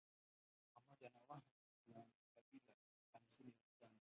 Pamoja 0.75 1.09
na 1.09 1.19
Wahan 1.27 1.41
kuna 1.85 2.05
makabila 2.23 2.65
hamsini 3.13 3.49
na 3.51 3.67
tano 3.79 3.99